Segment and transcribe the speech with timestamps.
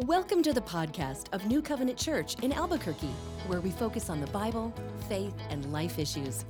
[0.00, 3.14] Welcome to the podcast of New Covenant Church in Albuquerque,
[3.46, 4.74] where we focus on the Bible,
[5.08, 6.44] faith, and life issues.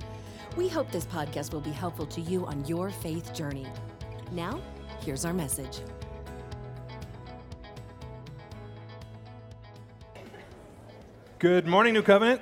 [0.56, 3.66] We hope this podcast will be helpful to you on your faith journey.
[4.32, 4.62] Now,
[5.00, 5.80] here's our message.
[11.38, 12.40] Good morning, New Covenant.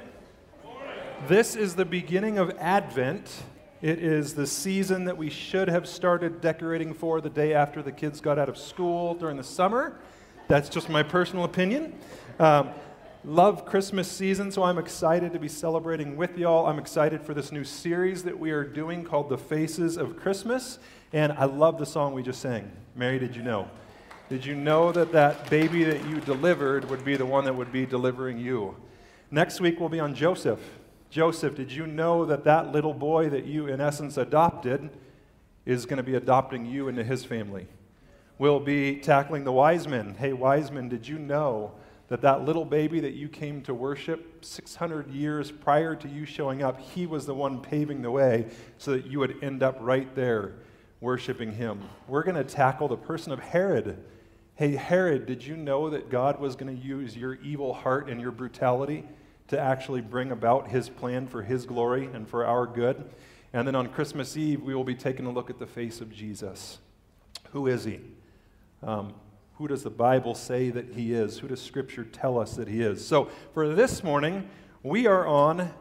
[1.26, 3.42] This is the beginning of Advent.
[3.80, 7.90] It is the season that we should have started decorating for the day after the
[7.90, 9.98] kids got out of school during the summer.
[10.48, 11.94] That's just my personal opinion.
[12.38, 12.70] Um,
[13.24, 16.66] love Christmas season, so I'm excited to be celebrating with y'all.
[16.66, 20.78] I'm excited for this new series that we are doing called The Faces of Christmas.
[21.12, 22.70] And I love the song we just sang.
[22.94, 23.70] Mary, did you know?
[24.28, 27.70] Did you know that that baby that you delivered would be the one that would
[27.70, 28.74] be delivering you?
[29.30, 30.60] Next week we'll be on Joseph.
[31.10, 34.90] Joseph, did you know that that little boy that you, in essence, adopted
[35.66, 37.66] is going to be adopting you into his family?
[38.38, 40.14] We'll be tackling the wise men.
[40.18, 41.72] Hey, wise men, did you know
[42.08, 46.62] that that little baby that you came to worship 600 years prior to you showing
[46.62, 48.46] up, he was the one paving the way
[48.78, 50.54] so that you would end up right there
[51.00, 51.80] worshiping him?
[52.08, 54.02] We're going to tackle the person of Herod.
[54.54, 58.20] Hey, Herod, did you know that God was going to use your evil heart and
[58.20, 59.04] your brutality?
[59.52, 63.04] to actually bring about his plan for his glory and for our good.
[63.52, 66.10] And then on Christmas Eve, we will be taking a look at the face of
[66.10, 66.78] Jesus.
[67.50, 68.00] Who is he?
[68.82, 69.14] Um,
[69.54, 71.38] who does the Bible say that he is?
[71.38, 73.06] Who does Scripture tell us that he is?
[73.06, 74.48] So for this morning,
[74.82, 75.72] we are on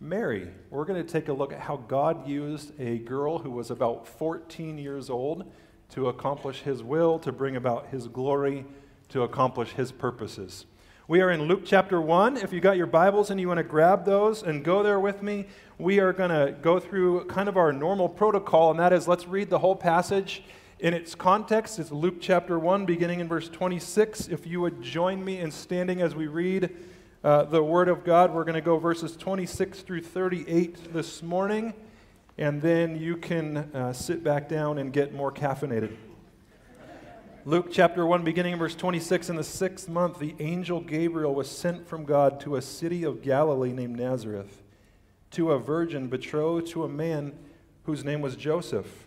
[0.00, 0.48] Mary.
[0.68, 4.06] We're going to take a look at how God used a girl who was about
[4.06, 5.50] 14 years old
[5.90, 8.66] to accomplish his will, to bring about his glory,
[9.08, 10.66] to accomplish his purposes.
[11.08, 12.36] We are in Luke chapter 1.
[12.36, 15.22] If you got your Bibles and you want to grab those and go there with
[15.22, 15.46] me,
[15.78, 19.26] we are going to go through kind of our normal protocol, and that is let's
[19.26, 20.42] read the whole passage
[20.82, 21.78] in its context.
[21.78, 24.26] It's Luke chapter 1, beginning in verse 26.
[24.26, 26.74] If you would join me in standing as we read
[27.22, 31.72] uh, the Word of God, we're going to go verses 26 through 38 this morning,
[32.36, 35.94] and then you can uh, sit back down and get more caffeinated.
[37.44, 41.48] Luke chapter 1, beginning in verse 26 In the sixth month, the angel Gabriel was
[41.48, 44.62] sent from God to a city of Galilee named Nazareth,
[45.30, 47.38] to a virgin betrothed to a man
[47.84, 49.06] whose name was Joseph,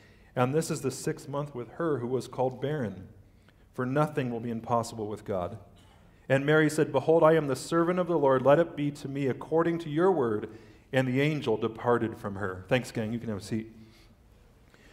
[0.35, 3.07] And this is the sixth month with her who was called barren.
[3.73, 5.57] For nothing will be impossible with God.
[6.29, 8.41] And Mary said, Behold, I am the servant of the Lord.
[8.41, 10.49] Let it be to me according to your word.
[10.93, 12.65] And the angel departed from her.
[12.67, 13.13] Thanks, gang.
[13.13, 13.73] You can have a seat.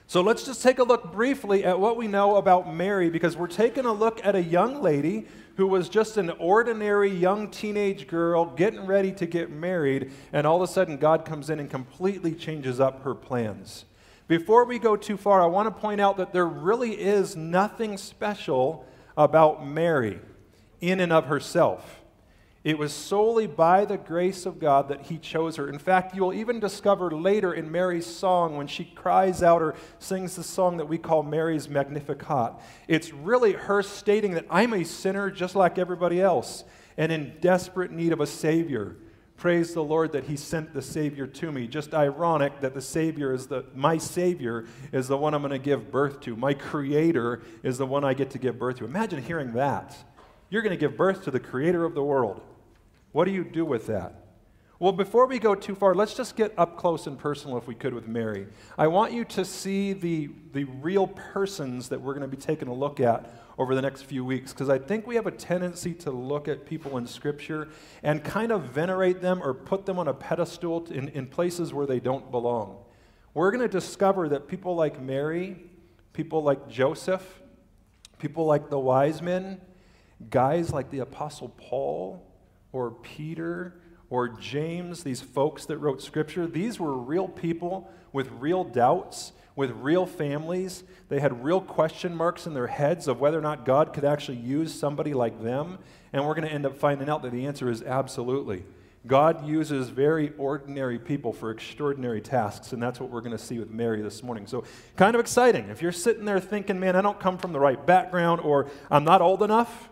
[0.06, 3.47] So let's just take a look briefly at what we know about Mary because we're
[3.47, 5.26] taking a look at a young lady
[5.56, 10.62] who was just an ordinary young teenage girl getting ready to get married, and all
[10.62, 13.84] of a sudden God comes in and completely changes up her plans.
[14.28, 17.97] Before we go too far, I want to point out that there really is nothing
[17.97, 18.84] special
[19.16, 20.21] about Mary
[20.83, 22.03] in and of herself.
[22.62, 25.71] It was solely by the grace of God that he chose her.
[25.71, 29.75] In fact, you will even discover later in Mary's song when she cries out or
[29.99, 32.53] sings the song that we call Mary's Magnificat.
[32.87, 36.64] It's really her stating that I'm a sinner just like everybody else
[36.99, 38.97] and in desperate need of a Savior.
[39.38, 41.69] Praise the Lord that He sent the Savior to me.
[41.69, 45.58] Just ironic that the Savior is the, my Savior is the one I'm going to
[45.58, 46.35] give birth to.
[46.35, 48.85] My Creator is the one I get to give birth to.
[48.85, 49.96] Imagine hearing that.
[50.50, 52.40] You're going to give birth to the creator of the world.
[53.12, 54.25] What do you do with that?
[54.81, 57.75] Well, before we go too far, let's just get up close and personal, if we
[57.75, 58.46] could, with Mary.
[58.76, 62.69] I want you to see the, the real persons that we're going to be taking
[62.69, 65.93] a look at over the next few weeks, because I think we have a tendency
[65.94, 67.69] to look at people in Scripture
[68.05, 71.84] and kind of venerate them or put them on a pedestal in, in places where
[71.84, 72.78] they don't belong.
[73.34, 75.56] We're going to discover that people like Mary,
[76.12, 77.43] people like Joseph,
[78.19, 79.60] people like the wise men,
[80.31, 82.25] guys like the Apostle Paul
[82.70, 88.64] or Peter or James, these folks that wrote Scripture, these were real people with real
[88.64, 90.84] doubts, with real families.
[91.08, 94.37] They had real question marks in their heads of whether or not God could actually
[94.37, 95.81] use somebody like them.
[96.12, 98.62] And we're going to end up finding out that the answer is absolutely.
[99.05, 103.58] God uses very ordinary people for extraordinary tasks, and that's what we're going to see
[103.58, 104.46] with Mary this morning.
[104.46, 104.62] So,
[104.96, 105.70] kind of exciting.
[105.70, 109.02] If you're sitting there thinking, man, I don't come from the right background, or I'm
[109.02, 109.88] not old enough,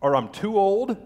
[0.00, 0.96] or I'm too old,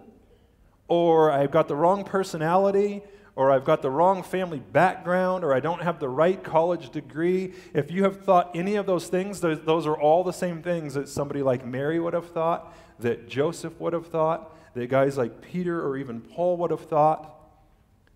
[0.89, 3.03] or I've got the wrong personality,
[3.37, 7.55] or I've got the wrong family background, or I don't have the right college degree,
[7.73, 10.95] if you have thought any of those things, those, those are all the same things
[10.95, 15.41] that somebody like Mary would have thought, that Joseph would have thought, that guys like
[15.41, 17.35] Peter or even Paul would have thought.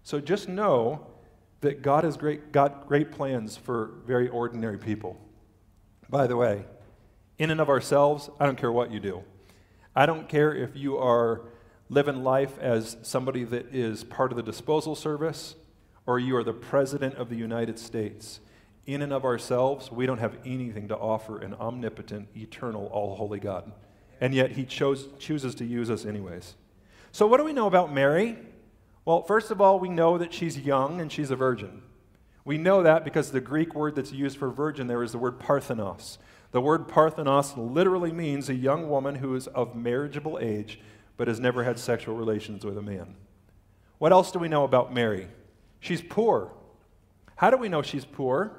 [0.02, 1.06] So just know
[1.60, 5.18] that God has great, got great plans for very ordinary people.
[6.10, 6.66] By the way,
[7.38, 9.24] in and of ourselves, I don't care what you do.
[9.96, 11.42] I don't care if you are
[11.88, 15.54] living life as somebody that is part of the disposal service
[16.06, 18.40] or you are the president of the United States.
[18.86, 23.40] In and of ourselves, we don't have anything to offer an omnipotent, eternal, all holy
[23.40, 23.72] God.
[24.20, 26.54] And yet he chose, chooses to use us anyways.
[27.12, 28.38] So, what do we know about Mary?
[29.04, 31.82] Well, first of all, we know that she's young and she's a virgin.
[32.44, 35.38] We know that because the Greek word that's used for virgin there is the word
[35.38, 36.18] parthenos.
[36.52, 40.78] The word parthenos literally means a young woman who is of marriageable age
[41.16, 43.16] but has never had sexual relations with a man.
[43.98, 45.28] What else do we know about Mary?
[45.80, 46.52] She's poor.
[47.36, 48.56] How do we know she's poor?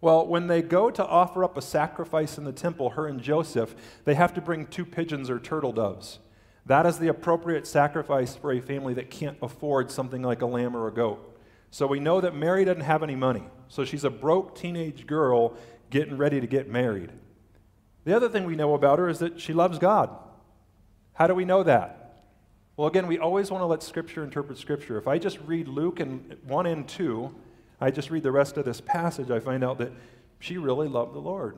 [0.00, 3.74] Well, when they go to offer up a sacrifice in the temple, her and Joseph,
[4.04, 6.18] they have to bring two pigeons or turtle doves.
[6.66, 10.76] That is the appropriate sacrifice for a family that can't afford something like a lamb
[10.76, 11.38] or a goat.
[11.70, 13.44] So we know that Mary doesn't have any money.
[13.68, 15.56] So she's a broke teenage girl
[15.90, 17.10] getting ready to get married.
[18.04, 20.10] The other thing we know about her is that she loves God.
[21.14, 22.22] How do we know that?
[22.76, 24.98] Well, again, we always want to let Scripture interpret Scripture.
[24.98, 27.34] If I just read Luke and 1 and 2,
[27.80, 29.92] I just read the rest of this passage, I find out that
[30.40, 31.56] she really loved the Lord.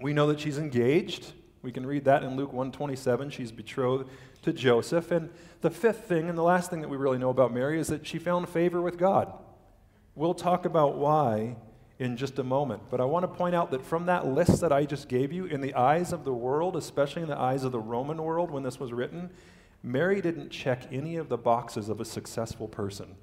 [0.00, 1.32] We know that she's engaged.
[1.62, 3.30] We can read that in Luke 127.
[3.30, 4.08] She's betrothed
[4.42, 5.10] to Joseph.
[5.10, 5.30] And
[5.60, 8.06] the fifth thing, and the last thing that we really know about Mary, is that
[8.06, 9.32] she found favor with God.
[10.14, 11.56] We'll talk about why
[11.98, 12.82] in just a moment.
[12.90, 15.46] But I want to point out that from that list that I just gave you,
[15.46, 18.62] in the eyes of the world, especially in the eyes of the Roman world when
[18.62, 19.30] this was written,
[19.82, 23.16] Mary didn't check any of the boxes of a successful person,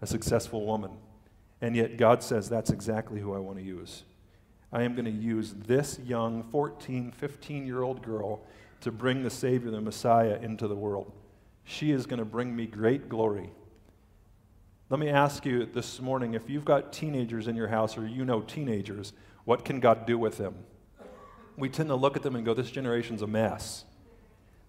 [0.00, 0.92] a successful woman.
[1.60, 4.04] And yet God says, that's exactly who I want to use.
[4.72, 8.40] I am going to use this young 14, 15 year old girl
[8.80, 11.12] to bring the Savior, the Messiah, into the world.
[11.64, 13.50] She is going to bring me great glory.
[14.88, 18.24] Let me ask you this morning if you've got teenagers in your house or you
[18.24, 19.12] know teenagers,
[19.44, 20.54] what can God do with them?
[21.56, 23.84] We tend to look at them and go, This generation's a mess.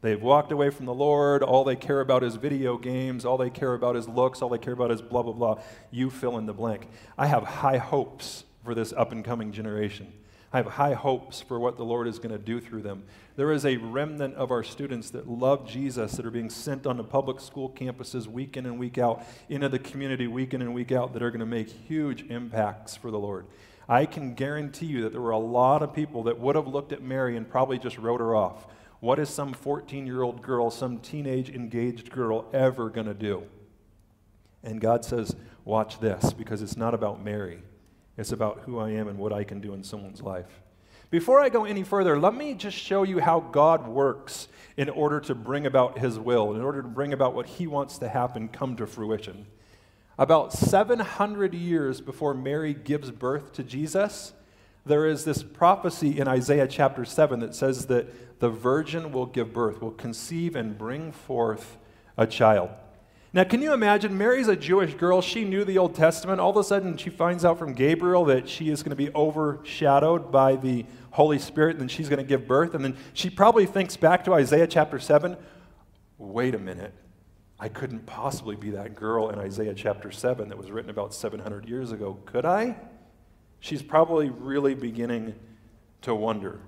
[0.01, 1.43] They've walked away from the Lord.
[1.43, 3.25] All they care about is video games.
[3.25, 4.41] All they care about is looks.
[4.41, 5.61] All they care about is blah, blah, blah.
[5.91, 6.87] You fill in the blank.
[7.15, 10.11] I have high hopes for this up and coming generation.
[10.53, 13.03] I have high hopes for what the Lord is going to do through them.
[13.35, 17.03] There is a remnant of our students that love Jesus that are being sent onto
[17.03, 20.93] public school campuses week in and week out, into the community week in and week
[20.93, 23.45] out, that are going to make huge impacts for the Lord.
[23.89, 26.93] I can guarantee you that there were a lot of people that would have looked
[26.93, 28.67] at Mary and probably just wrote her off.
[28.99, 33.43] What is some 14 year old girl, some teenage engaged girl ever going to do?
[34.63, 35.35] And God says,
[35.65, 37.61] Watch this, because it's not about Mary.
[38.17, 40.61] It's about who I am and what I can do in someone's life.
[41.09, 45.19] Before I go any further, let me just show you how God works in order
[45.21, 48.49] to bring about His will, in order to bring about what He wants to happen
[48.49, 49.45] come to fruition.
[50.17, 54.33] About 700 years before Mary gives birth to Jesus,
[54.85, 59.53] there is this prophecy in Isaiah chapter 7 that says that the virgin will give
[59.53, 61.77] birth, will conceive and bring forth
[62.17, 62.69] a child.
[63.33, 64.17] Now, can you imagine?
[64.17, 65.21] Mary's a Jewish girl.
[65.21, 66.39] She knew the Old Testament.
[66.39, 69.13] All of a sudden, she finds out from Gabriel that she is going to be
[69.13, 72.73] overshadowed by the Holy Spirit, and then she's going to give birth.
[72.73, 75.35] And then she probably thinks back to Isaiah chapter 7.
[76.17, 76.93] Wait a minute.
[77.59, 81.67] I couldn't possibly be that girl in Isaiah chapter 7 that was written about 700
[81.67, 82.77] years ago, could I?
[83.59, 85.35] She's probably really beginning
[86.03, 86.59] to wonder.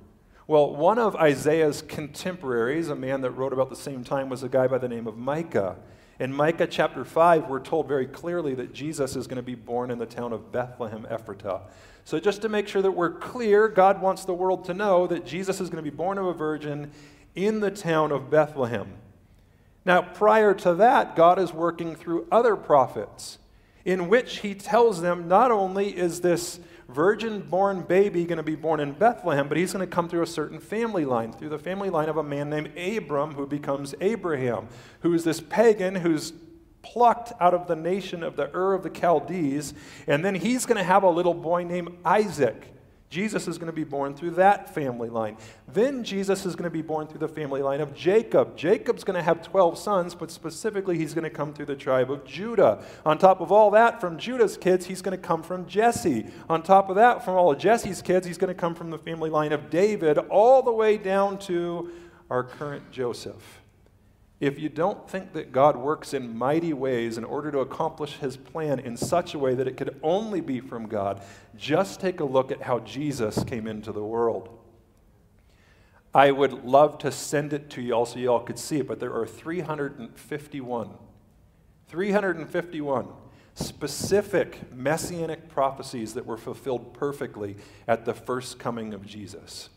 [0.47, 4.49] Well, one of Isaiah's contemporaries, a man that wrote about the same time, was a
[4.49, 5.77] guy by the name of Micah.
[6.19, 9.89] In Micah chapter 5, we're told very clearly that Jesus is going to be born
[9.89, 11.61] in the town of Bethlehem Ephratah.
[12.03, 15.25] So, just to make sure that we're clear, God wants the world to know that
[15.25, 16.91] Jesus is going to be born of a virgin
[17.35, 18.91] in the town of Bethlehem.
[19.85, 23.37] Now, prior to that, God is working through other prophets
[23.85, 26.59] in which he tells them not only is this
[26.89, 30.23] virgin born baby going to be born in Bethlehem, but he's going to come through
[30.23, 33.93] a certain family line, through the family line of a man named Abram who becomes
[34.01, 34.67] Abraham,
[35.01, 36.33] who is this pagan who's
[36.81, 39.73] plucked out of the nation of the Ur of the Chaldees,
[40.07, 42.73] and then he's going to have a little boy named Isaac.
[43.09, 45.35] Jesus is going to be born through that family line.
[45.67, 48.55] Then Jesus is going to be born through the family line of Jacob.
[48.55, 52.11] Jacob's going to have 12 sons, but specifically, he's going to come through the tribe
[52.11, 52.83] of Judah.
[53.07, 56.27] On top of all that, from Judah's kids, he's going to come from Jesse.
[56.49, 58.99] On top of that, from all of Jesse's kids, he's going to come from the
[58.99, 61.89] family line of David, all the way down to
[62.29, 63.58] our current Joseph.
[64.39, 68.37] If you don't think that God works in mighty ways in order to accomplish his
[68.37, 71.21] plan in such a way that it could only be from God,
[71.57, 74.57] just take a look at how Jesus came into the world.
[76.13, 78.87] I would love to send it to you all so you all could see it,
[78.87, 80.89] but there are 351.
[81.87, 83.07] 351
[83.55, 89.69] specific messianic prophecies that were fulfilled perfectly at the first coming of Jesus.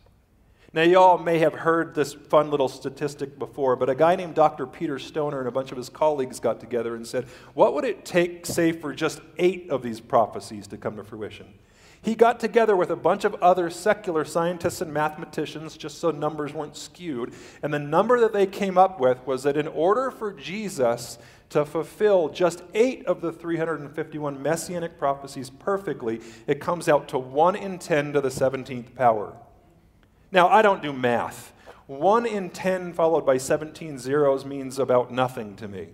[0.75, 4.35] Now, you all may have heard this fun little statistic before, but a guy named
[4.35, 4.67] Dr.
[4.67, 8.07] Peter Stoner and a bunch of his colleagues got together and said, What would it
[8.07, 11.53] take, say, for just eight of these prophecies to come to fruition?
[12.01, 16.55] He got together with a bunch of other secular scientists and mathematicians just so numbers
[16.55, 17.35] weren't skewed.
[17.63, 21.19] And the number that they came up with was that in order for Jesus
[21.51, 27.57] to fulfill just eight of the 351 messianic prophecies perfectly, it comes out to 1
[27.57, 29.37] in 10 to the 17th power.
[30.33, 31.53] Now, I don't do math.
[31.87, 35.89] 1 in 10 followed by 17 zeros means about nothing to me.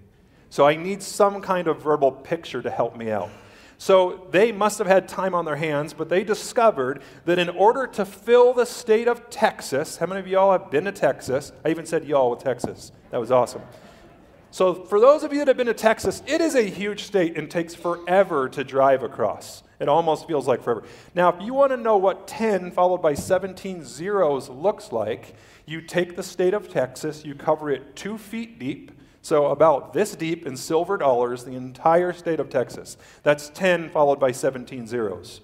[0.48, 3.30] So I need some kind of verbal picture to help me out.
[3.78, 7.86] So they must have had time on their hands, but they discovered that in order
[7.86, 11.52] to fill the state of Texas, how many of y'all have been to Texas?
[11.64, 12.90] I even said y'all with Texas.
[13.10, 13.62] That was awesome.
[14.50, 17.36] So for those of you that have been to Texas, it is a huge state
[17.36, 19.62] and takes forever to drive across.
[19.80, 20.84] It almost feels like forever.
[21.14, 25.34] Now, if you want to know what 10 followed by 17 zeros looks like,
[25.66, 28.92] you take the state of Texas, you cover it two feet deep,
[29.22, 32.96] so about this deep in silver dollars, the entire state of Texas.
[33.22, 35.42] That's 10 followed by 17 zeros.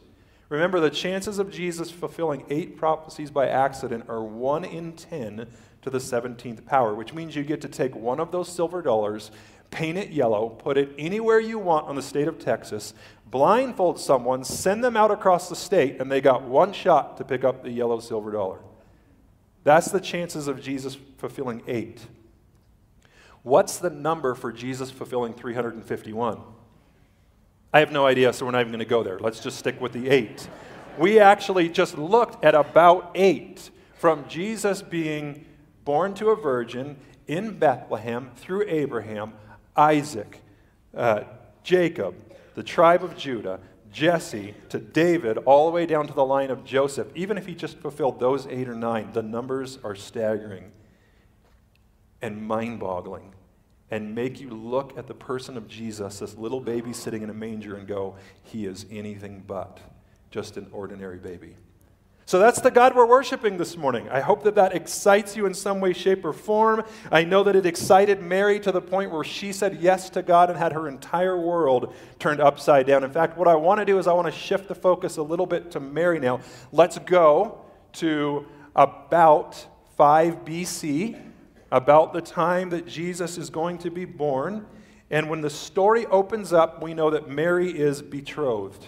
[0.48, 5.46] Remember, the chances of Jesus fulfilling eight prophecies by accident are 1 in 10
[5.82, 9.30] to the 17th power, which means you get to take one of those silver dollars,
[9.70, 12.94] paint it yellow, put it anywhere you want on the state of Texas,
[13.34, 17.42] blindfold someone, send them out across the state, and they got one shot to pick
[17.42, 18.60] up the yellow silver dollar.
[19.64, 22.06] That's the chances of Jesus fulfilling eight.
[23.42, 26.42] What's the number for Jesus fulfilling 351?
[27.72, 29.18] I have no idea, so we're not even going to go there.
[29.18, 30.48] Let's just stick with the eight.
[30.96, 35.44] We actually just looked at about eight from Jesus being
[35.84, 39.32] born to a virgin in Bethlehem through Abraham,
[39.76, 40.40] Isaac,
[40.96, 41.24] uh,
[41.64, 42.14] Jacob,
[42.54, 43.60] the tribe of Judah,
[43.92, 47.54] Jesse to David, all the way down to the line of Joseph, even if he
[47.54, 50.72] just fulfilled those eight or nine, the numbers are staggering
[52.20, 53.34] and mind boggling
[53.90, 57.34] and make you look at the person of Jesus, this little baby sitting in a
[57.34, 59.78] manger, and go, He is anything but
[60.30, 61.56] just an ordinary baby.
[62.26, 64.08] So that's the God we're worshiping this morning.
[64.08, 66.82] I hope that that excites you in some way, shape, or form.
[67.12, 70.48] I know that it excited Mary to the point where she said yes to God
[70.48, 73.04] and had her entire world turned upside down.
[73.04, 75.22] In fact, what I want to do is I want to shift the focus a
[75.22, 76.40] little bit to Mary now.
[76.72, 77.60] Let's go
[77.94, 79.66] to about
[79.98, 81.20] 5 BC,
[81.70, 84.64] about the time that Jesus is going to be born.
[85.10, 88.86] And when the story opens up, we know that Mary is betrothed.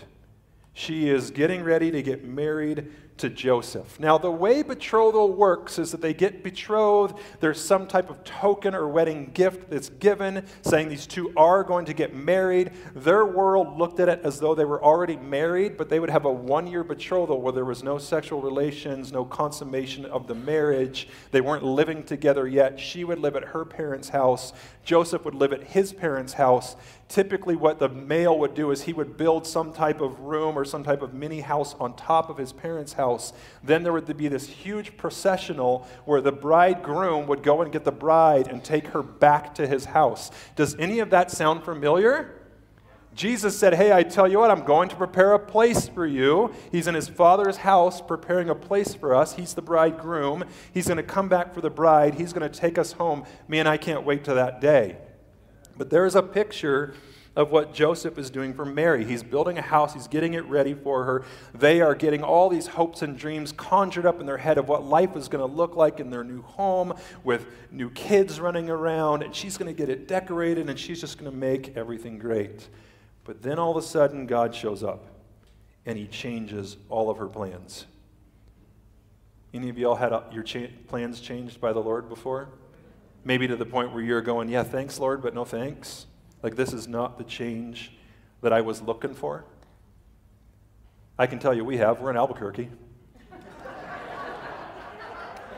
[0.72, 3.98] She is getting ready to get married to Joseph.
[3.98, 7.18] Now, the way betrothal works is that they get betrothed.
[7.40, 11.86] There's some type of token or wedding gift that's given saying these two are going
[11.86, 12.72] to get married.
[12.94, 16.24] Their world looked at it as though they were already married, but they would have
[16.24, 21.08] a one year betrothal where there was no sexual relations, no consummation of the marriage.
[21.30, 22.78] They weren't living together yet.
[22.78, 24.52] She would live at her parents' house,
[24.86, 26.76] Joseph would live at his parents' house.
[27.08, 30.64] Typically, what the male would do is he would build some type of room or
[30.64, 33.32] some type of mini house on top of his parents' house.
[33.64, 37.90] Then there would be this huge processional where the bridegroom would go and get the
[37.90, 40.30] bride and take her back to his house.
[40.54, 42.35] Does any of that sound familiar?
[43.16, 46.52] Jesus said, Hey, I tell you what, I'm going to prepare a place for you.
[46.70, 49.34] He's in his father's house preparing a place for us.
[49.34, 50.44] He's the bridegroom.
[50.72, 52.16] He's going to come back for the bride.
[52.16, 53.24] He's going to take us home.
[53.48, 54.98] Me and I can't wait to that day.
[55.78, 56.92] But there's a picture
[57.34, 59.02] of what Joseph is doing for Mary.
[59.04, 61.24] He's building a house, he's getting it ready for her.
[61.54, 64.84] They are getting all these hopes and dreams conjured up in their head of what
[64.84, 66.94] life is going to look like in their new home
[67.24, 71.18] with new kids running around, and she's going to get it decorated and she's just
[71.18, 72.68] going to make everything great.
[73.26, 75.12] But then all of a sudden, God shows up.
[75.84, 77.86] and he changes all of her plans.
[79.54, 82.48] Any of y'all had your cha- plans changed by the Lord before?
[83.24, 86.06] Maybe to the point where you're going, yeah, thanks, Lord, but no thanks.
[86.42, 87.92] Like, this is not the change
[88.42, 89.44] that I was looking for.
[91.16, 92.00] I can tell you we have.
[92.00, 92.68] We're in Albuquerque.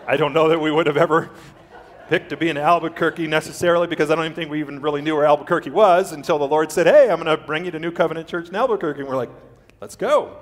[0.06, 1.30] I don't know that we would have ever
[2.08, 5.14] picked to be in Albuquerque necessarily because I don't even think we even really knew
[5.14, 7.92] where Albuquerque was until the Lord said, Hey, I'm going to bring you to New
[7.92, 9.00] Covenant Church in Albuquerque.
[9.00, 9.30] And we're like,
[9.80, 10.36] Let's go.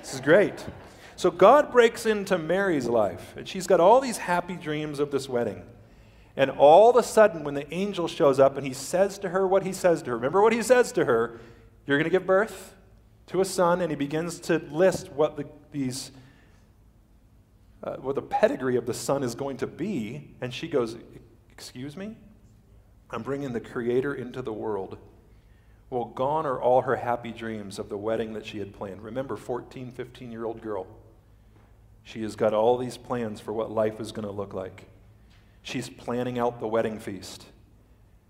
[0.00, 0.64] This is great.
[1.16, 5.28] So God breaks into Mary's life, and she's got all these happy dreams of this
[5.28, 5.64] wedding.
[6.36, 9.46] And all of a sudden, when the angel shows up and he says to her
[9.46, 11.40] what he says to her, remember what he says to her?
[11.86, 12.74] You're going to give birth
[13.28, 16.10] to a son, and he begins to list what the, these,
[17.86, 20.34] uh, what the pedigree of the son is going to be.
[20.40, 20.96] And she goes,
[21.50, 22.16] Excuse me?
[23.10, 24.98] I'm bringing the Creator into the world.
[25.88, 29.02] Well, gone are all her happy dreams of the wedding that she had planned.
[29.02, 30.86] Remember, 14, 15 year old girl.
[32.02, 34.88] She has got all these plans for what life is going to look like.
[35.62, 37.46] She's planning out the wedding feast.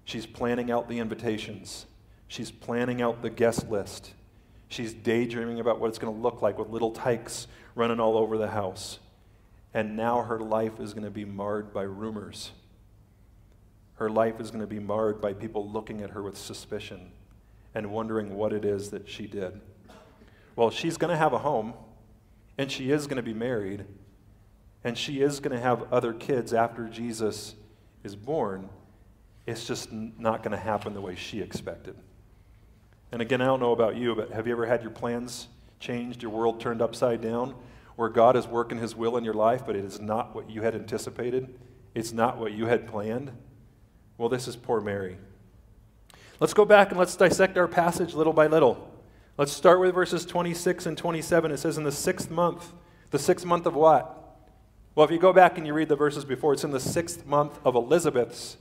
[0.04, 1.86] She's planning out the invitations.
[2.28, 4.12] She's planning out the guest list.
[4.68, 8.38] She's daydreaming about what it's going to look like with little tykes running all over
[8.38, 8.98] the house.
[9.76, 12.52] And now her life is going to be marred by rumors.
[13.96, 17.12] Her life is going to be marred by people looking at her with suspicion
[17.74, 19.60] and wondering what it is that she did.
[20.56, 21.74] Well, she's going to have a home
[22.56, 23.84] and she is going to be married,
[24.82, 27.54] and she is going to have other kids after Jesus
[28.02, 28.70] is born.
[29.44, 31.96] It's just not going to happen the way she expected.
[33.12, 35.48] And again, I don't know about you, but have you ever had your plans
[35.80, 37.54] changed, your world turned upside down,
[37.96, 40.62] where God is working his will in your life, but it is not what you
[40.62, 41.58] had anticipated?
[41.94, 43.32] It's not what you had planned?
[44.18, 45.16] Well, this is poor Mary.
[46.38, 48.92] Let's go back and let's dissect our passage little by little.
[49.38, 51.50] Let's start with verses 26 and 27.
[51.50, 52.72] It says, In the sixth month,
[53.10, 54.12] the sixth month of what?
[54.94, 57.26] Well, if you go back and you read the verses before, it's in the sixth
[57.26, 58.56] month of Elizabeth's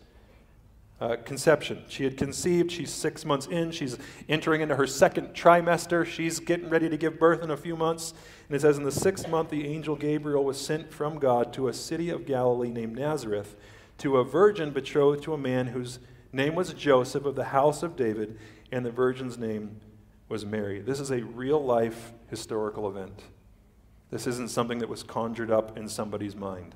[1.01, 1.83] uh, conception.
[1.87, 3.97] She had conceived, she's six months in, she's
[4.29, 8.13] entering into her second trimester, she's getting ready to give birth in a few months.
[8.47, 11.67] And it says, In the sixth month, the angel Gabriel was sent from God to
[11.67, 13.55] a city of Galilee named Nazareth
[13.97, 15.99] to a virgin betrothed to a man whose
[16.31, 18.37] name was Joseph of the house of David,
[18.71, 19.79] and the virgin's name
[20.27, 20.81] was Mary.
[20.81, 23.23] This is a real life historical event.
[24.11, 26.75] This isn't something that was conjured up in somebody's mind.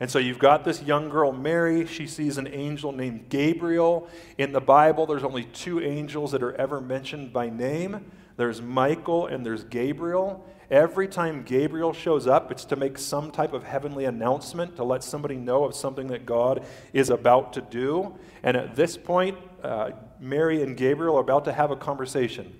[0.00, 1.86] And so you've got this young girl, Mary.
[1.86, 4.08] She sees an angel named Gabriel.
[4.36, 9.26] In the Bible, there's only two angels that are ever mentioned by name there's Michael
[9.26, 10.46] and there's Gabriel.
[10.70, 15.02] Every time Gabriel shows up, it's to make some type of heavenly announcement, to let
[15.02, 18.14] somebody know of something that God is about to do.
[18.44, 22.54] And at this point, uh, Mary and Gabriel are about to have a conversation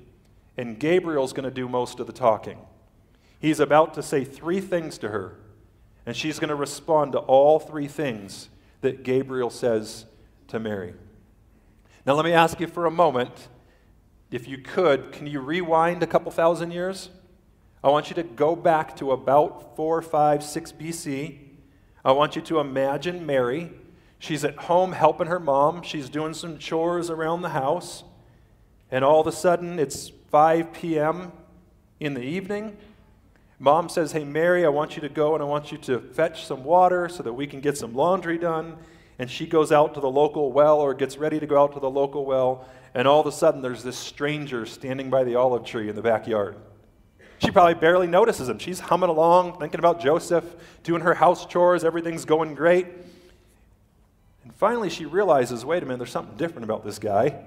[0.58, 2.58] and Gabriel's going to do most of the talking.
[3.38, 5.38] He's about to say three things to her,
[6.08, 8.48] and she's going to respond to all three things
[8.80, 10.06] that Gabriel says
[10.46, 10.94] to Mary.
[12.06, 13.48] Now, let me ask you for a moment
[14.30, 17.10] if you could, can you rewind a couple thousand years?
[17.84, 21.40] I want you to go back to about 4, 5, 6 BC.
[22.02, 23.70] I want you to imagine Mary.
[24.18, 25.82] She's at home helping her mom.
[25.82, 28.02] She's doing some chores around the house.
[28.90, 31.32] And all of a sudden, it's 5 p.m.
[32.00, 32.78] in the evening.
[33.58, 36.46] Mom says, Hey, Mary, I want you to go and I want you to fetch
[36.46, 38.76] some water so that we can get some laundry done.
[39.18, 41.80] And she goes out to the local well or gets ready to go out to
[41.80, 42.66] the local well.
[42.94, 46.02] And all of a sudden, there's this stranger standing by the olive tree in the
[46.02, 46.56] backyard.
[47.40, 48.58] She probably barely notices him.
[48.58, 50.44] She's humming along, thinking about Joseph,
[50.82, 52.86] doing her house chores, everything's going great.
[54.42, 57.44] And finally, she realizes wait a minute, there's something different about this guy.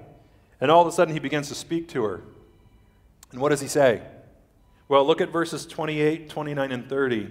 [0.60, 2.22] And all of a sudden, he begins to speak to her.
[3.32, 4.02] And what does he say?
[4.92, 7.30] Well, look at verses 28, 29, and 30.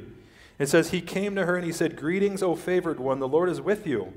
[0.58, 3.50] It says, He came to her and he said, Greetings, O favored one, the Lord
[3.50, 4.14] is with you.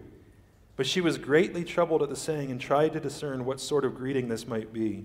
[0.77, 3.97] But she was greatly troubled at the saying and tried to discern what sort of
[3.97, 5.05] greeting this might be.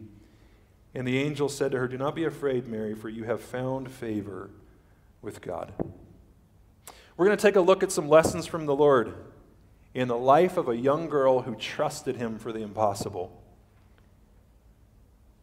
[0.96, 3.92] And the angel said to her, Do not be afraid, Mary, for you have found
[3.92, 4.52] favor
[5.22, 5.74] with God.
[7.18, 9.16] We're going to take a look at some lessons from the Lord
[9.94, 13.44] in the life of a young girl who trusted him for the impossible.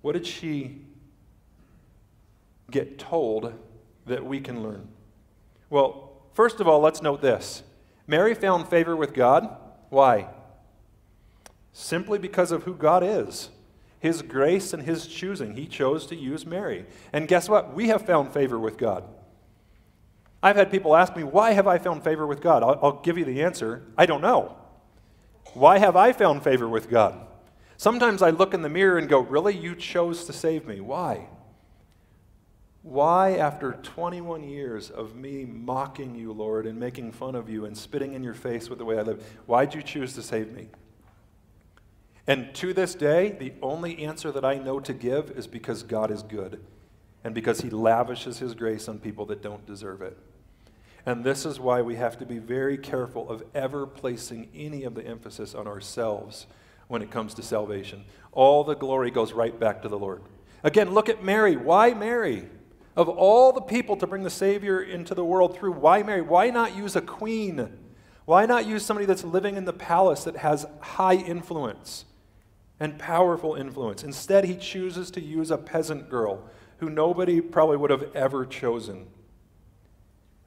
[0.00, 0.80] What did she
[2.70, 3.52] get told
[4.06, 4.88] that we can learn?
[5.70, 7.62] Well, first of all, let's note this
[8.06, 9.56] Mary found favor with God.
[9.88, 10.28] Why?
[11.72, 13.50] Simply because of who God is.
[13.98, 15.54] His grace and His choosing.
[15.54, 16.86] He chose to use Mary.
[17.12, 17.74] And guess what?
[17.74, 19.04] We have found favor with God.
[20.42, 22.62] I've had people ask me, why have I found favor with God?
[22.62, 23.82] I'll, I'll give you the answer.
[23.96, 24.56] I don't know.
[25.54, 27.26] Why have I found favor with God?
[27.76, 29.56] Sometimes I look in the mirror and go, Really?
[29.56, 30.80] You chose to save me.
[30.80, 31.28] Why?
[32.86, 37.76] Why, after 21 years of me mocking you, Lord, and making fun of you and
[37.76, 40.68] spitting in your face with the way I live, why'd you choose to save me?
[42.28, 46.12] And to this day, the only answer that I know to give is because God
[46.12, 46.60] is good
[47.24, 50.16] and because He lavishes His grace on people that don't deserve it.
[51.04, 54.94] And this is why we have to be very careful of ever placing any of
[54.94, 56.46] the emphasis on ourselves
[56.86, 58.04] when it comes to salvation.
[58.30, 60.22] All the glory goes right back to the Lord.
[60.62, 61.56] Again, look at Mary.
[61.56, 62.48] Why Mary?
[62.96, 66.22] Of all the people to bring the Savior into the world through, why Mary?
[66.22, 67.78] Why not use a queen?
[68.24, 72.06] Why not use somebody that's living in the palace that has high influence
[72.80, 74.02] and powerful influence?
[74.02, 79.06] Instead, he chooses to use a peasant girl who nobody probably would have ever chosen.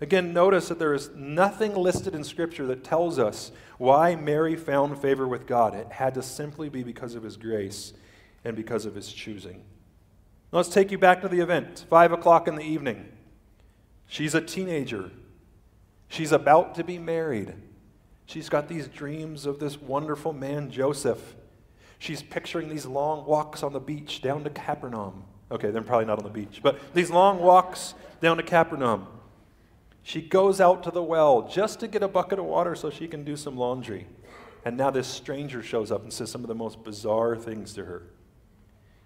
[0.02, 5.00] Again, notice that there is nothing listed in Scripture that tells us why Mary found
[5.02, 5.76] favor with God.
[5.76, 7.94] It had to simply be because of his grace
[8.44, 9.64] and because of his choosing.
[10.52, 11.86] Let's take you back to the event.
[11.90, 13.10] Five o'clock in the evening.
[14.08, 15.12] She's a teenager.
[16.08, 17.54] She's about to be married.
[18.26, 21.36] She's got these dreams of this wonderful man, Joseph.
[22.00, 25.26] She's picturing these long walks on the beach down to Capernaum.
[25.52, 29.08] Okay, they're probably not on the beach, but these long walks down to Capernaum.
[30.02, 33.08] She goes out to the well just to get a bucket of water so she
[33.08, 34.08] can do some laundry.
[34.66, 37.86] And now this stranger shows up and says some of the most bizarre things to
[37.86, 38.04] her.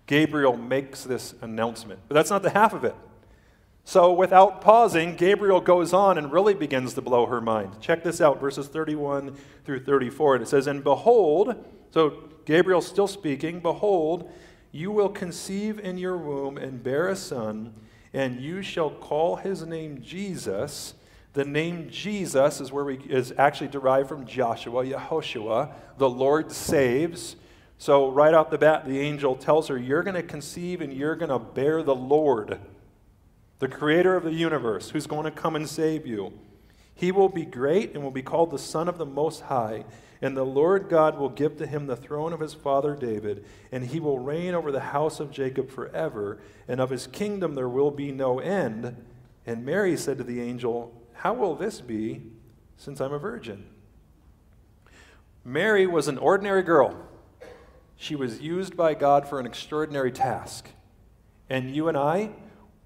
[0.06, 2.00] Gabriel makes this announcement.
[2.08, 2.96] But that's not the half of it.
[3.86, 7.82] So, without pausing, Gabriel goes on and really begins to blow her mind.
[7.82, 9.36] Check this out, verses 31
[9.66, 10.36] through 34.
[10.36, 11.56] And it says, And behold,
[11.92, 14.32] so Gabriel's still speaking, behold,
[14.72, 17.74] you will conceive in your womb and bear a son,
[18.14, 20.94] and you shall call his name Jesus.
[21.34, 27.36] The name Jesus is where we is actually derived from Joshua, Yehoshua, the Lord saves.
[27.84, 31.18] So, right off the bat, the angel tells her, You're going to conceive and you're
[31.18, 32.58] going to bear the Lord,
[33.60, 36.32] the creator of the universe, who's going to come and save you.
[36.96, 39.84] He will be great and will be called the Son of the Most High.
[40.22, 43.88] And the Lord God will give to him the throne of his father David, and
[43.88, 47.92] he will reign over the house of Jacob forever, and of his kingdom there will
[47.92, 48.96] be no end.
[49.46, 52.22] And Mary said to the angel, How will this be,
[52.78, 53.66] since I'm a virgin?
[55.44, 57.10] Mary was an ordinary girl
[58.04, 60.68] she was used by God for an extraordinary task.
[61.50, 62.32] And you and I,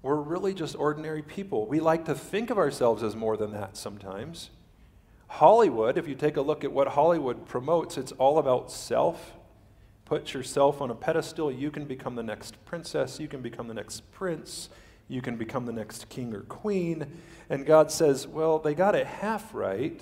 [0.00, 1.66] we're really just ordinary people.
[1.66, 4.50] We like to think of ourselves as more than that sometimes.
[5.26, 9.34] Hollywood, if you take a look at what Hollywood promotes, it's all about self.
[10.04, 11.50] Put yourself on a pedestal.
[11.50, 13.18] You can become the next princess.
[13.18, 14.68] You can become the next prince.
[15.08, 17.06] You can become the next king or queen.
[17.50, 20.00] And God says, well, they got it half right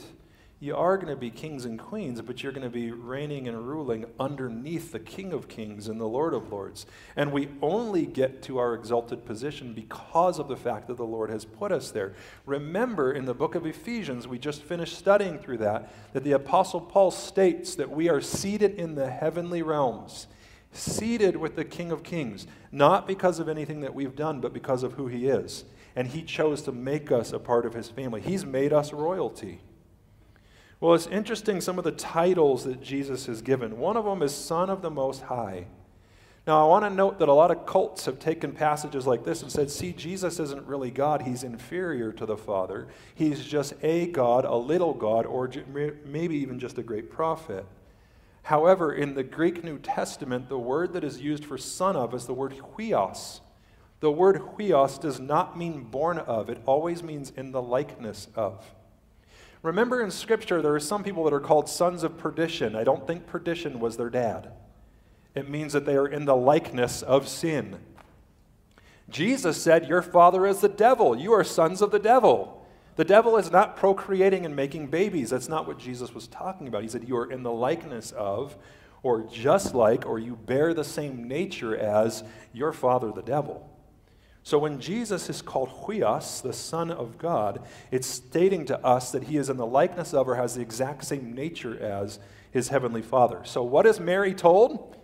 [0.59, 3.69] you are going to be kings and queens, but you're going to be reigning and
[3.69, 6.87] ruling underneath the King of Kings and the Lord of Lords.
[7.15, 11.29] And we only get to our exalted position because of the fact that the Lord
[11.29, 12.15] has put us there.
[12.47, 16.81] Remember, in the book of Ephesians, we just finished studying through that, that the Apostle
[16.81, 20.27] Paul states that we are seated in the heavenly realms,
[20.73, 24.83] seated with the King of Kings, not because of anything that we've done, but because
[24.83, 25.67] of who he is.
[25.95, 29.61] And he chose to make us a part of his family, he's made us royalty.
[30.79, 33.79] Well, it's interesting some of the titles that Jesus has given.
[33.79, 35.67] One of them is Son of the Most High.
[36.47, 39.43] Now, I want to note that a lot of cults have taken passages like this
[39.43, 41.23] and said, see, Jesus isn't really God.
[41.23, 42.87] He's inferior to the Father.
[43.15, 45.51] He's just a God, a little God, or
[46.05, 47.65] maybe even just a great prophet.
[48.43, 52.27] However, in the Greek New Testament, the word that is used for son of is
[52.27, 53.41] the word huios.
[53.99, 58.76] The word huios does not mean born of, it always means in the likeness of.
[59.63, 62.77] Remember in Scripture, there are some people that are called sons of perdition.
[62.77, 64.53] I don't think perdition was their dad.
[65.35, 67.79] It means that they are in the likeness of sin.
[69.09, 71.17] Jesus said, Your father is the devil.
[71.17, 72.67] You are sons of the devil.
[72.97, 75.31] The devil is not procreating and making babies.
[75.31, 76.83] That's not what Jesus was talking about.
[76.83, 78.57] He said, You are in the likeness of,
[79.03, 83.71] or just like, or you bear the same nature as your father, the devil.
[84.47, 89.25] So when Jesus is called Huios, the Son of God, it's stating to us that
[89.25, 92.21] he is in the likeness of or has the exact same nature as
[92.53, 93.41] his heavenly Father.
[93.43, 94.97] So what is Mary told?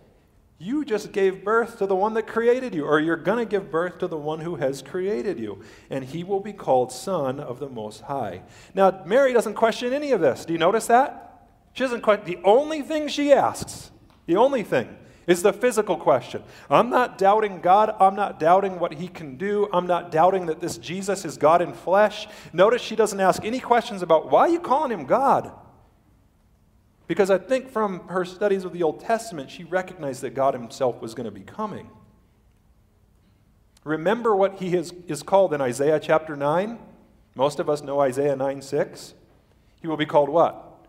[0.59, 3.69] You just gave birth to the one that created you, or you're going to give
[3.69, 7.59] birth to the one who has created you, and he will be called Son of
[7.59, 8.43] the Most High.
[8.73, 10.45] Now, Mary doesn't question any of this.
[10.45, 11.49] Do you notice that?
[11.73, 12.25] She doesn't question.
[12.25, 13.91] The only thing she asks,
[14.25, 14.95] the only thing,
[15.27, 16.43] is the physical question.
[16.69, 17.95] I'm not doubting God.
[17.99, 19.69] I'm not doubting what he can do.
[19.71, 22.27] I'm not doubting that this Jesus is God in flesh.
[22.51, 25.51] Notice she doesn't ask any questions about why are you calling him God?
[27.07, 31.01] Because I think from her studies of the Old Testament, she recognized that God himself
[31.01, 31.89] was going to be coming.
[33.83, 36.79] Remember what he is, is called in Isaiah chapter 9?
[37.35, 39.13] Most of us know Isaiah 9 6.
[39.81, 40.87] He will be called what?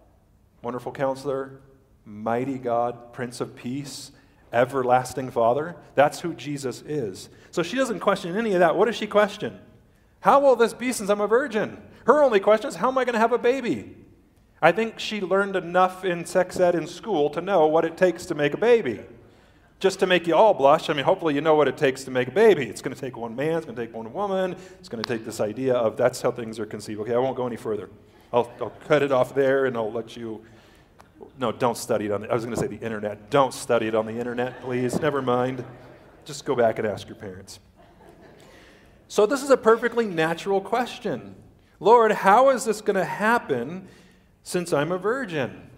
[0.63, 1.61] Wonderful counselor,
[2.05, 4.13] mighty God, Prince of Peace,
[4.55, 5.77] everlasting Father.
[5.95, 7.29] That's who Jesus is.
[7.51, 8.77] So she doesn't question any of that.
[8.77, 9.59] What does she question?
[10.21, 11.77] How will this be since I'm a virgin?
[12.07, 13.97] Her only question is, how am I going to have a baby?
[14.63, 18.25] I think she learned enough in sex ed in school to know what it takes
[18.27, 19.01] to make a baby.
[19.81, 22.11] Just to make you all blush, I mean, hopefully you know what it takes to
[22.11, 22.65] make a baby.
[22.65, 25.09] It's going to take one man, it's going to take one woman, it's going to
[25.09, 27.01] take this idea of that's how things are conceived.
[27.01, 27.91] Okay, I won't go any further.
[28.33, 30.43] I'll, I'll cut it off there and I'll let you.
[31.39, 32.31] No, don't study it on the.
[32.31, 33.31] I was going to say the internet.
[33.31, 35.01] Don't study it on the internet, please.
[35.01, 35.65] Never mind.
[36.25, 37.59] Just go back and ask your parents.
[39.09, 41.35] So, this is a perfectly natural question.
[41.81, 43.89] Lord, how is this going to happen
[44.43, 45.71] since I'm a virgin?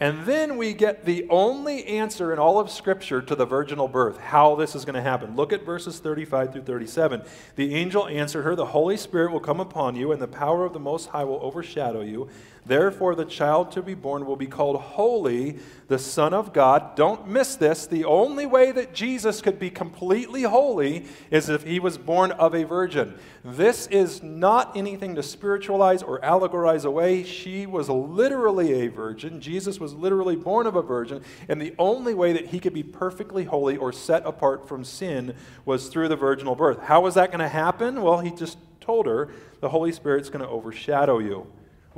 [0.00, 4.18] And then we get the only answer in all of Scripture to the virginal birth,
[4.18, 5.34] how this is going to happen.
[5.34, 7.22] Look at verses 35 through 37.
[7.56, 10.72] The angel answered her, The Holy Spirit will come upon you, and the power of
[10.72, 12.28] the Most High will overshadow you.
[12.68, 16.94] Therefore, the child to be born will be called Holy, the Son of God.
[16.94, 17.86] Don't miss this.
[17.86, 22.54] The only way that Jesus could be completely holy is if he was born of
[22.54, 23.18] a virgin.
[23.42, 27.24] This is not anything to spiritualize or allegorize away.
[27.24, 29.40] She was literally a virgin.
[29.40, 31.22] Jesus was literally born of a virgin.
[31.48, 35.34] And the only way that he could be perfectly holy or set apart from sin
[35.64, 36.82] was through the virginal birth.
[36.82, 38.02] How was that going to happen?
[38.02, 41.46] Well, he just told her the Holy Spirit's going to overshadow you.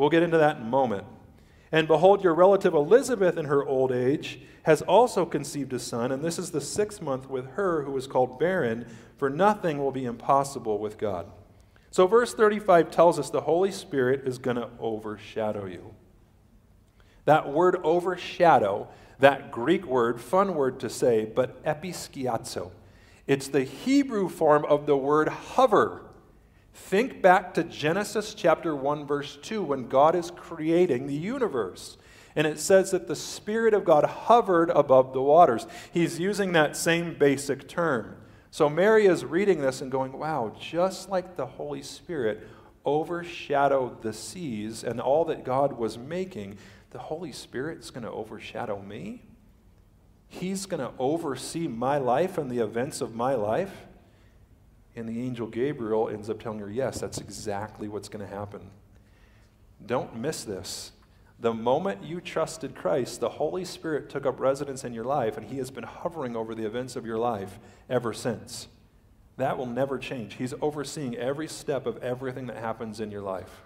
[0.01, 1.05] We'll get into that in a moment.
[1.71, 6.25] And behold, your relative Elizabeth, in her old age, has also conceived a son, and
[6.25, 8.87] this is the sixth month with her who is called barren,
[9.19, 11.31] for nothing will be impossible with God.
[11.91, 15.95] So, verse 35 tells us the Holy Spirit is going to overshadow you.
[17.27, 22.71] That word overshadow, that Greek word, fun word to say, but episkiazo.
[23.27, 26.07] It's the Hebrew form of the word hover.
[26.73, 31.97] Think back to Genesis chapter 1, verse 2, when God is creating the universe.
[32.37, 35.67] And it says that the Spirit of God hovered above the waters.
[35.93, 38.17] He's using that same basic term.
[38.51, 42.47] So Mary is reading this and going, wow, just like the Holy Spirit
[42.87, 46.57] overshadowed the seas and all that God was making,
[46.91, 49.23] the Holy Spirit's going to overshadow me.
[50.29, 53.73] He's going to oversee my life and the events of my life.
[54.97, 58.71] And the angel Gabriel ends up telling her, yes, that's exactly what's going to happen.
[59.85, 60.93] Don't miss this.
[61.39, 65.47] The moment you trusted Christ, the Holy Spirit took up residence in your life, and
[65.47, 68.69] He has been hovering over the events of your life ever since.
[69.39, 70.35] That will never change.
[70.35, 73.63] He's overseeing every step of everything that happens in your life.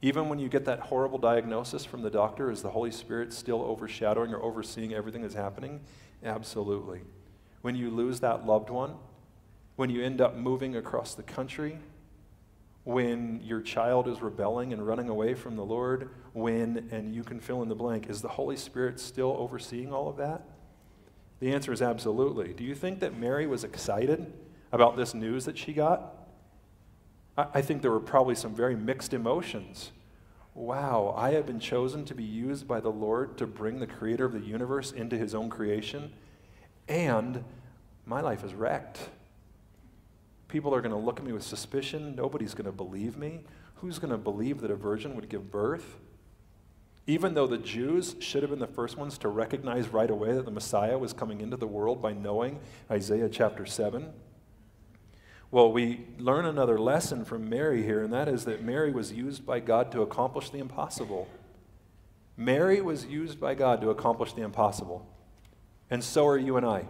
[0.00, 3.60] Even when you get that horrible diagnosis from the doctor, is the Holy Spirit still
[3.60, 5.80] overshadowing or overseeing everything that's happening?
[6.24, 7.02] Absolutely.
[7.60, 8.94] When you lose that loved one,
[9.76, 11.78] when you end up moving across the country,
[12.84, 17.40] when your child is rebelling and running away from the Lord, when, and you can
[17.40, 20.42] fill in the blank, is the Holy Spirit still overseeing all of that?
[21.40, 22.52] The answer is absolutely.
[22.52, 24.32] Do you think that Mary was excited
[24.70, 26.14] about this news that she got?
[27.36, 29.90] I, I think there were probably some very mixed emotions.
[30.54, 34.24] Wow, I have been chosen to be used by the Lord to bring the creator
[34.24, 36.12] of the universe into his own creation,
[36.86, 37.42] and
[38.06, 39.00] my life is wrecked.
[40.54, 42.14] People are going to look at me with suspicion.
[42.14, 43.40] Nobody's going to believe me.
[43.78, 45.96] Who's going to believe that a virgin would give birth?
[47.08, 50.44] Even though the Jews should have been the first ones to recognize right away that
[50.44, 54.12] the Messiah was coming into the world by knowing Isaiah chapter 7.
[55.50, 59.44] Well, we learn another lesson from Mary here, and that is that Mary was used
[59.44, 61.26] by God to accomplish the impossible.
[62.36, 65.04] Mary was used by God to accomplish the impossible.
[65.90, 66.84] And so are you and I.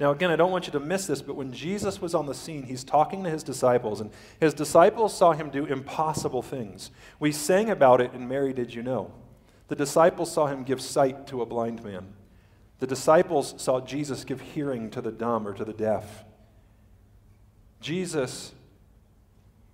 [0.00, 2.34] Now, again, I don't want you to miss this, but when Jesus was on the
[2.34, 6.92] scene, he's talking to his disciples, and his disciples saw him do impossible things.
[7.18, 9.12] We sang about it in Mary Did You Know?
[9.66, 12.14] The disciples saw him give sight to a blind man.
[12.78, 16.24] The disciples saw Jesus give hearing to the dumb or to the deaf.
[17.80, 18.52] Jesus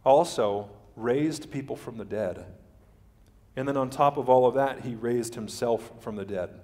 [0.04, 2.46] also raised people from the dead.
[3.56, 6.60] And then on top of all of that, he raised himself from the dead.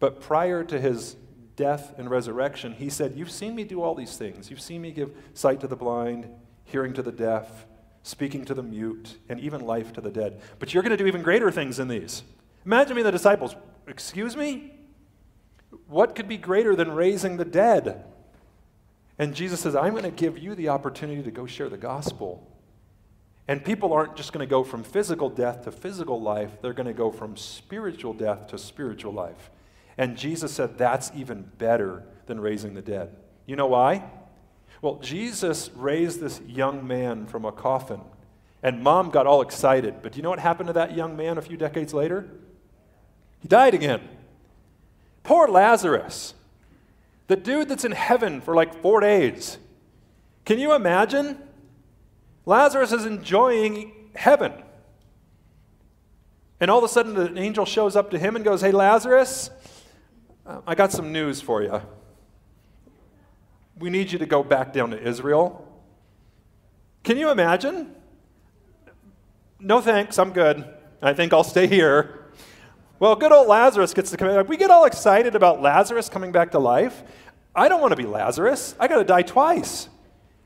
[0.00, 1.16] But prior to his
[1.56, 4.50] death, and resurrection, he said, You've seen me do all these things.
[4.50, 6.28] You've seen me give sight to the blind,
[6.64, 7.66] hearing to the deaf,
[8.02, 10.40] speaking to the mute, and even life to the dead.
[10.58, 12.22] But you're going to do even greater things than these.
[12.66, 13.54] Imagine me the disciples.
[13.86, 14.72] Excuse me?
[15.86, 18.04] What could be greater than raising the dead?
[19.18, 22.50] And Jesus says, I'm going to give you the opportunity to go share the gospel.
[23.46, 26.86] And people aren't just going to go from physical death to physical life, they're going
[26.86, 29.50] to go from spiritual death to spiritual life.
[29.96, 33.14] And Jesus said, That's even better than raising the dead.
[33.46, 34.04] You know why?
[34.82, 38.00] Well, Jesus raised this young man from a coffin,
[38.62, 39.96] and mom got all excited.
[40.02, 42.28] But do you know what happened to that young man a few decades later?
[43.40, 44.00] He died again.
[45.22, 46.34] Poor Lazarus,
[47.28, 49.58] the dude that's in heaven for like four days.
[50.44, 51.38] Can you imagine?
[52.44, 54.52] Lazarus is enjoying heaven.
[56.60, 59.50] And all of a sudden, an angel shows up to him and goes, Hey, Lazarus,
[60.46, 61.80] uh, I got some news for you.
[63.78, 65.66] We need you to go back down to Israel.
[67.02, 67.94] Can you imagine?
[69.58, 70.64] No thanks, I'm good.
[71.02, 72.30] I think I'll stay here.
[72.98, 74.48] Well, good old Lazarus gets to come back.
[74.48, 77.02] We get all excited about Lazarus coming back to life.
[77.54, 78.74] I don't want to be Lazarus.
[78.78, 79.88] I got to die twice.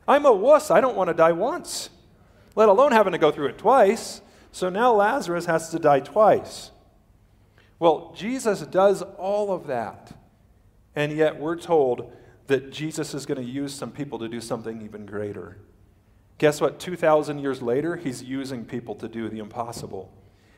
[0.07, 0.71] I'm a wuss.
[0.71, 1.91] I don't want to die once,
[2.55, 4.23] let alone having to go through it twice.
[4.53, 6.71] So now Lazarus has to die twice.
[7.79, 10.13] Well, Jesus does all of that.
[10.95, 12.13] And yet we're told
[12.49, 15.59] that Jesus is going to use some people to do something even greater.
[16.39, 16.81] Guess what?
[16.81, 20.13] 2,000 years later, he's using people to do the impossible.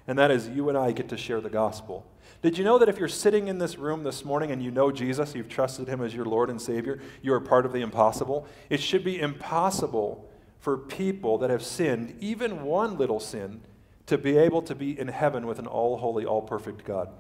[0.07, 2.07] And that is you and I get to share the gospel.
[2.43, 4.91] Did you know that if you're sitting in this room this morning and you know
[4.91, 8.47] Jesus, you've trusted him as your Lord and Savior, you are part of the impossible?
[8.71, 10.29] It should be impossible
[10.59, 13.61] for people that have sinned, even one little sin,
[14.11, 17.11] to be able to be in heaven with an all holy, all perfect God.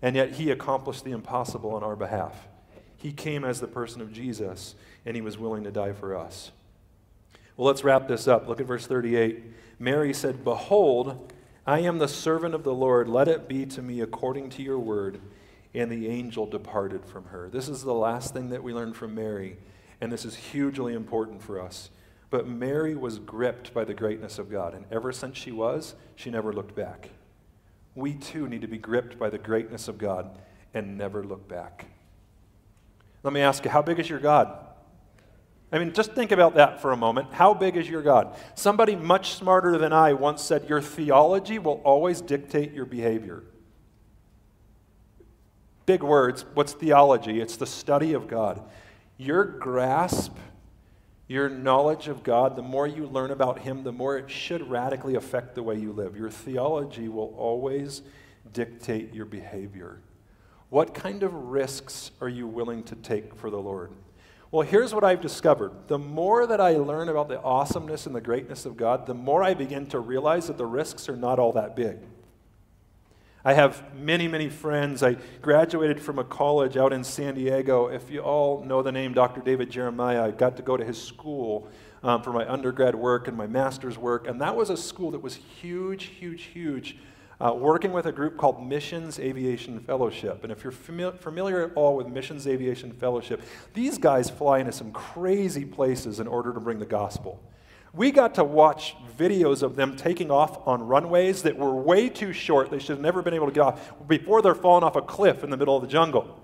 [0.00, 2.46] And yet he accomplished the impossible on our behalf.
[2.96, 6.52] He came as the person of Jesus, and he was willing to die for us.
[7.56, 8.46] Well, let's wrap this up.
[8.46, 9.42] Look at verse 38.
[9.80, 11.32] Mary said, Behold,
[11.66, 13.08] I am the servant of the Lord.
[13.08, 15.20] Let it be to me according to your word.
[15.74, 17.50] And the angel departed from her.
[17.50, 19.56] This is the last thing that we learn from Mary,
[20.00, 21.90] and this is hugely important for us.
[22.30, 26.30] But Mary was gripped by the greatness of God, and ever since she was, she
[26.30, 27.10] never looked back.
[27.94, 30.38] We too need to be gripped by the greatness of God
[30.74, 31.86] and never look back.
[33.22, 34.66] Let me ask you, how big is your God?
[35.72, 37.32] I mean, just think about that for a moment.
[37.32, 38.36] How big is your God?
[38.54, 43.42] Somebody much smarter than I once said, Your theology will always dictate your behavior.
[45.86, 46.44] Big words.
[46.54, 47.40] What's theology?
[47.40, 48.62] It's the study of God.
[49.16, 50.36] Your grasp,
[51.28, 55.16] your knowledge of God, the more you learn about Him, the more it should radically
[55.16, 56.16] affect the way you live.
[56.16, 58.02] Your theology will always
[58.52, 60.00] dictate your behavior.
[60.68, 63.92] What kind of risks are you willing to take for the Lord?
[64.52, 65.72] Well, here's what I've discovered.
[65.88, 69.42] The more that I learn about the awesomeness and the greatness of God, the more
[69.42, 71.98] I begin to realize that the risks are not all that big.
[73.46, 75.04] I have many, many friends.
[75.04, 77.86] I graduated from a college out in San Diego.
[77.86, 79.40] If you all know the name Dr.
[79.40, 81.68] David Jeremiah, I got to go to his school
[82.02, 84.26] um, for my undergrad work and my master's work.
[84.26, 86.96] And that was a school that was huge, huge, huge
[87.40, 90.42] uh, working with a group called Missions Aviation Fellowship.
[90.42, 93.40] And if you're fami- familiar at all with Missions Aviation Fellowship,
[93.74, 97.40] these guys fly into some crazy places in order to bring the gospel.
[97.96, 102.32] We got to watch videos of them taking off on runways that were way too
[102.32, 102.70] short.
[102.70, 105.42] They should have never been able to get off before they're falling off a cliff
[105.42, 106.38] in the middle of the jungle.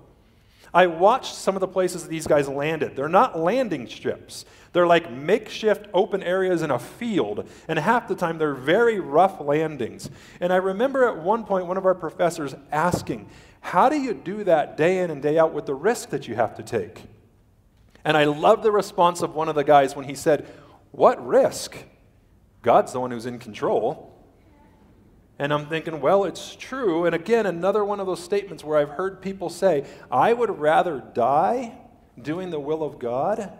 [0.74, 2.96] I watched some of the places these guys landed.
[2.96, 4.46] They're not landing strips.
[4.72, 9.38] They're like makeshift open areas in a field, and half the time they're very rough
[9.38, 10.08] landings.
[10.40, 13.28] And I remember at one point one of our professors asking,
[13.60, 16.36] How do you do that day in and day out with the risk that you
[16.36, 17.02] have to take?
[18.04, 20.46] And I love the response of one of the guys when he said,
[20.92, 21.76] What risk?
[22.62, 24.08] God's the one who's in control.
[25.38, 27.04] And I'm thinking, well, it's true.
[27.04, 31.02] And again, another one of those statements where I've heard people say, I would rather
[31.14, 31.76] die
[32.20, 33.52] doing the will of God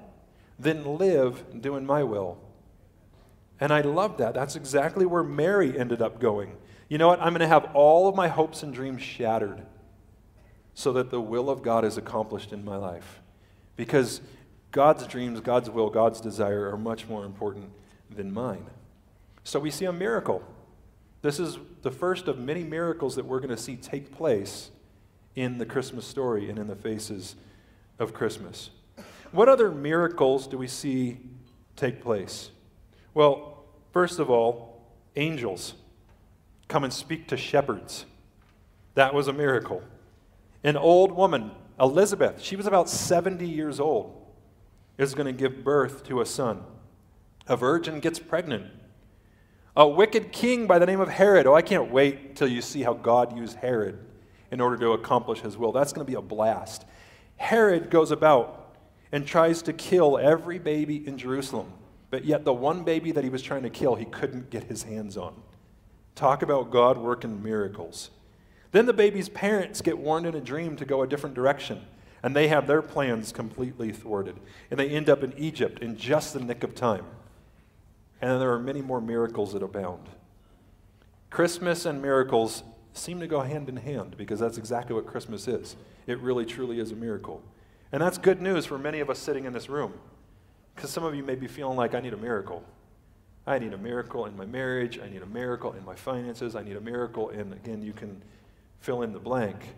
[0.59, 2.39] than live doing my will.
[3.59, 4.35] And I love that.
[4.35, 6.57] That's exactly where Mary ended up going.
[6.89, 7.21] You know what?
[7.21, 9.67] I'm going to have all of my hopes and dreams shattered
[10.75, 13.21] so that the will of God is accomplished in my life.
[13.77, 14.21] Because
[14.73, 17.71] God's dreams, God's will, God's desire are much more important
[18.11, 18.67] than mine.
[19.45, 20.43] So we see a miracle.
[21.21, 24.71] This is the first of many miracles that we're going to see take place
[25.37, 27.37] in the Christmas story and in the faces
[27.99, 28.71] of Christmas.
[29.31, 31.19] What other miracles do we see
[31.77, 32.51] take place?
[33.15, 34.83] Well, first of all,
[35.17, 35.75] angels
[36.69, 38.07] come and speak to shepherds.
[38.95, 39.83] That was a miracle.
[40.65, 41.51] An old woman,
[41.81, 44.22] Elizabeth, she was about 70 years old,
[44.99, 46.63] is going to give birth to a son.
[47.47, 48.67] A virgin gets pregnant.
[49.75, 51.47] A wicked king by the name of Herod.
[51.47, 53.99] Oh, I can't wait till you see how God used Herod
[54.51, 55.73] in order to accomplish his will.
[55.73, 56.85] That's going to be a blast.
[57.37, 58.77] Herod goes about
[59.11, 61.73] and tries to kill every baby in Jerusalem.
[62.11, 64.83] But yet, the one baby that he was trying to kill, he couldn't get his
[64.83, 65.35] hands on.
[66.15, 68.11] Talk about God working miracles.
[68.73, 71.81] Then the baby's parents get warned in a dream to go a different direction.
[72.23, 74.37] And they have their plans completely thwarted.
[74.71, 77.05] And they end up in Egypt in just the nick of time.
[78.21, 80.09] And there are many more miracles that abound.
[81.31, 82.63] Christmas and miracles
[82.93, 85.77] seem to go hand in hand because that's exactly what Christmas is.
[86.07, 87.43] It really, truly is a miracle.
[87.91, 89.95] And that's good news for many of us sitting in this room.
[90.75, 92.65] Because some of you may be feeling like, I need a miracle.
[93.47, 94.99] I need a miracle in my marriage.
[94.99, 96.55] I need a miracle in my finances.
[96.55, 98.23] I need a miracle And again, you can
[98.81, 99.75] fill in the blank.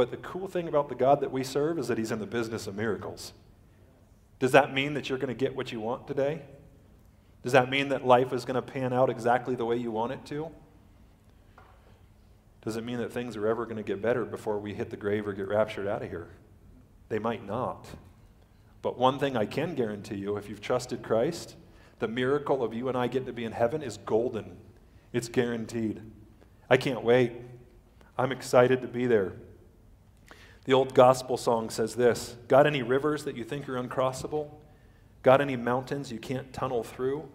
[0.00, 2.26] But the cool thing about the God that we serve is that He's in the
[2.26, 3.34] business of miracles.
[4.38, 6.40] Does that mean that you're going to get what you want today?
[7.42, 10.12] Does that mean that life is going to pan out exactly the way you want
[10.12, 10.48] it to?
[12.62, 14.96] Does it mean that things are ever going to get better before we hit the
[14.96, 16.28] grave or get raptured out of here?
[17.10, 17.86] They might not.
[18.80, 21.56] But one thing I can guarantee you if you've trusted Christ,
[21.98, 24.56] the miracle of you and I getting to be in heaven is golden.
[25.12, 26.00] It's guaranteed.
[26.70, 27.32] I can't wait.
[28.16, 29.34] I'm excited to be there.
[30.64, 34.50] The old gospel song says this Got any rivers that you think are uncrossable?
[35.22, 37.28] Got any mountains you can't tunnel through?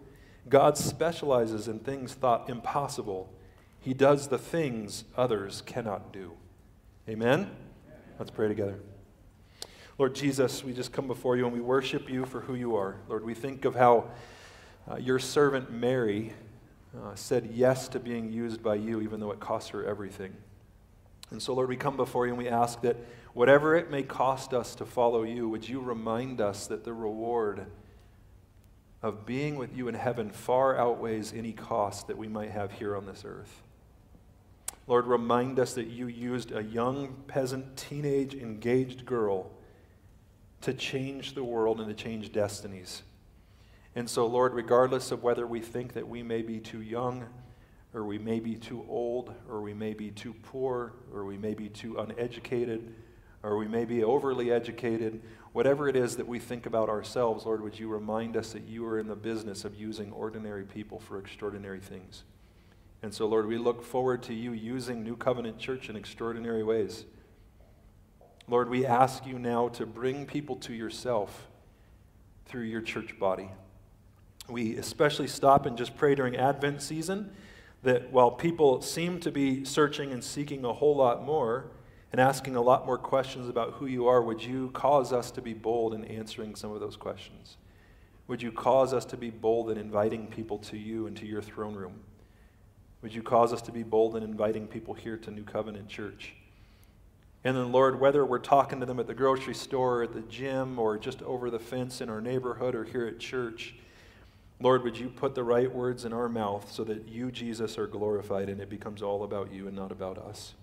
[0.48, 3.32] God specializes in things thought impossible.
[3.80, 6.32] He does the things others cannot do.
[7.08, 7.50] Amen?
[8.18, 8.80] Let's pray together.
[9.98, 12.96] Lord Jesus, we just come before you and we worship you for who you are.
[13.08, 14.10] Lord, we think of how
[14.90, 16.32] uh, your servant Mary
[16.96, 20.34] uh, said yes to being used by you, even though it cost her everything.
[21.30, 22.96] And so, Lord, we come before you and we ask that
[23.34, 27.66] whatever it may cost us to follow you, would you remind us that the reward
[29.02, 32.96] of being with you in heaven far outweighs any cost that we might have here
[32.96, 33.62] on this earth.
[34.88, 39.50] Lord, remind us that you used a young peasant, teenage, engaged girl
[40.62, 43.02] to change the world and to change destinies.
[43.94, 47.26] And so, Lord, regardless of whether we think that we may be too young,
[47.96, 51.54] or we may be too old, or we may be too poor, or we may
[51.54, 52.92] be too uneducated,
[53.42, 55.22] or we may be overly educated,
[55.54, 58.84] whatever it is that we think about ourselves, Lord, would you remind us that you
[58.84, 62.24] are in the business of using ordinary people for extraordinary things.
[63.02, 67.06] And so, Lord, we look forward to you using New Covenant Church in extraordinary ways.
[68.46, 71.48] Lord, we ask you now to bring people to yourself
[72.44, 73.48] through your church body.
[74.50, 77.32] We especially stop and just pray during Advent season
[77.82, 81.66] that while people seem to be searching and seeking a whole lot more
[82.12, 85.42] and asking a lot more questions about who you are, would you cause us to
[85.42, 87.56] be bold in answering some of those questions?
[88.28, 91.42] Would you cause us to be bold in inviting people to you and to your
[91.42, 92.00] throne room?
[93.02, 96.34] Would you cause us to be bold in inviting people here to New Covenant Church?
[97.44, 100.22] And then, Lord, whether we're talking to them at the grocery store, or at the
[100.22, 103.76] gym, or just over the fence in our neighborhood or here at church,
[104.60, 107.86] Lord, would you put the right words in our mouth so that you, Jesus, are
[107.86, 110.54] glorified and it becomes all about you and not about us?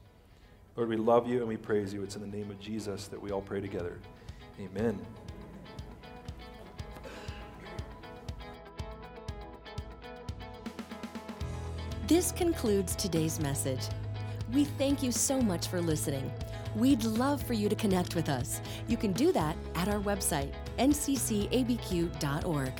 [0.76, 2.02] Lord, we love you and we praise you.
[2.02, 4.00] It's in the name of Jesus that we all pray together.
[4.60, 5.00] Amen.
[12.08, 13.82] This concludes today's message.
[14.52, 16.32] We thank you so much for listening.
[16.76, 18.60] We'd love for you to connect with us.
[18.88, 22.74] You can do that at our website, nccabq.org.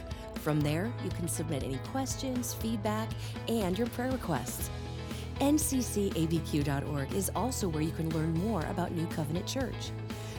[0.44, 3.08] From there, you can submit any questions, feedback,
[3.48, 4.70] and your prayer requests.
[5.40, 9.92] nccabq.org is also where you can learn more about New Covenant Church.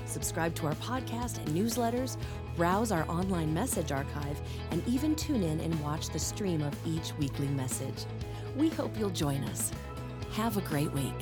[0.04, 2.18] Subscribe to our podcast and newsletters,
[2.54, 4.42] browse our online message archive,
[4.72, 8.04] and even tune in and watch the stream of each weekly message.
[8.58, 9.72] We hope you'll join us.
[10.32, 11.14] Have a great week.